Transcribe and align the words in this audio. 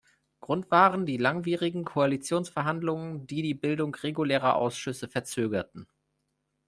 Grund 0.39 0.71
waren 0.71 1.05
die 1.05 1.17
langwierigen 1.17 1.85
Koalitionsverhandlungen, 1.85 3.27
die 3.27 3.43
die 3.43 3.53
Bildung 3.53 3.93
regulärer 3.93 4.55
Ausschüsse 4.55 5.07
verzögerten. 5.07 5.85